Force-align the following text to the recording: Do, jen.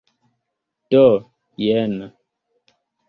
Do, 0.93 1.03
jen. 1.67 1.95